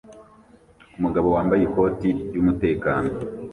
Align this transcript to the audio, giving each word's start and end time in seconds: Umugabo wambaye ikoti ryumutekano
Umugabo 0.97 1.27
wambaye 1.35 1.61
ikoti 1.65 2.09
ryumutekano 2.27 3.11